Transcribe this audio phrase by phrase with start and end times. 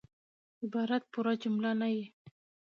[0.63, 2.03] عبارت پوره جمله نه يي.